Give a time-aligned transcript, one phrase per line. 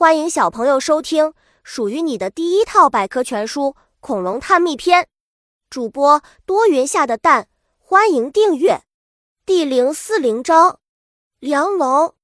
[0.00, 3.64] 欢迎小朋友收听属于你的第一套百科全书
[4.00, 5.02] 《恐龙探秘篇》，
[5.68, 8.80] 主播多云下的蛋，欢迎订阅。
[9.44, 10.80] 第零四零章：
[11.38, 12.14] 梁龙。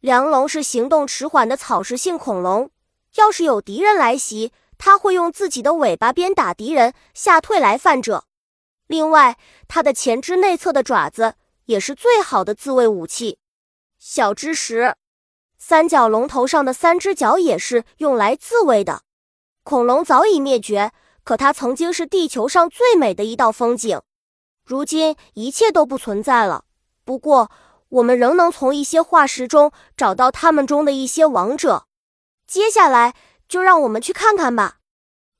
[0.00, 2.70] 梁龙是行动迟缓的草食性恐龙，
[3.14, 8.26] 要是有敌人来袭，它会用自己的尾巴鞭打敌人，吓退来犯者。
[8.86, 13.38] 另外，它的前肢内侧的爪子也是最好的自卫武器。
[13.98, 14.96] 小知识。
[15.58, 19.02] 三角龙头上的三只脚也是用来自卫的。
[19.62, 24.00] 恐龙早已灭绝，可它曾经是地球上最美的一道风景。
[24.64, 26.64] 如今一切都不存在了，
[27.04, 27.50] 不过
[27.88, 31.86] 我们仍能从一些化石中找到它们中的一些王者。
[32.46, 33.14] 接下来
[33.48, 34.78] 就让我们去看看吧。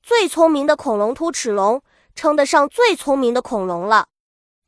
[0.01, 1.81] 最聪明的恐龙突齿龙，
[2.15, 4.07] 称得上最聪明的恐龙了。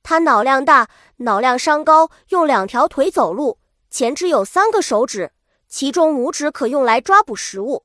[0.03, 5.31] 它脑量大，脑量上高，用两条腿走路，前肢有三个手指。
[5.67, 7.83] 其中拇指可用来抓捕食物。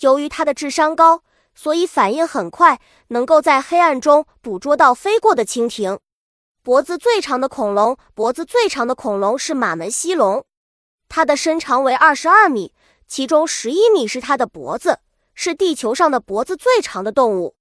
[0.00, 1.22] 由于它的智商高，
[1.54, 5.98] 所以反应很快，能够在黑暗中捕捉到飞过的蜻蜓。
[6.62, 10.44] 脖子最长的恐龙，脖子最长的恐龙是马门溪龙，
[11.08, 12.74] 它的身长为二十二米，
[13.06, 15.00] 其中十一米是它的脖子，
[15.34, 17.56] 是地球上的脖子最长的动物。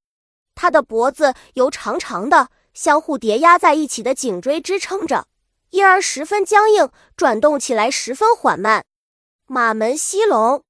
[0.56, 5.28] 它的脖子由长长的、相互叠压在一起的颈椎支撑着，
[5.70, 8.84] 因而十分僵硬，转动起来十分缓慢。
[9.52, 10.64] 马门溪龙，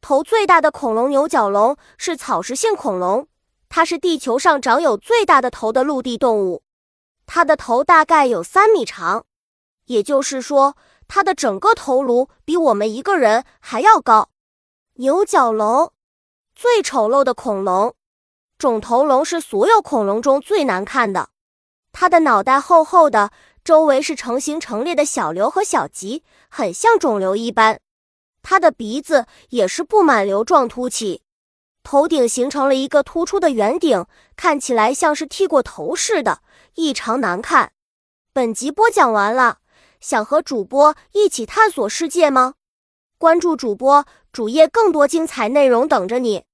[0.00, 3.28] 头最大的恐龙牛角龙是草食性恐龙，
[3.68, 6.62] 它是地球上长有最大的头的陆地动物。
[7.26, 9.26] 它的头大概有三米长，
[9.88, 10.74] 也就是说，
[11.06, 14.30] 它的整个头颅比我们一个人还要高。
[14.94, 15.92] 牛角龙，
[16.54, 17.94] 最丑陋的恐龙，
[18.56, 21.28] 肿头龙是所有恐龙中最难看的。
[21.92, 23.30] 它的脑袋厚厚的，
[23.62, 27.82] 周围是成型成列的小瘤和小棘，很像肿瘤一般。
[28.44, 31.22] 它的鼻子也是布满瘤状凸起，
[31.82, 34.04] 头顶形成了一个突出的圆顶，
[34.36, 36.42] 看起来像是剃过头似的，
[36.74, 37.72] 异常难看。
[38.34, 39.58] 本集播讲完了，
[39.98, 42.54] 想和主播一起探索世界吗？
[43.16, 46.44] 关注主播主页，更多精彩内容等着你。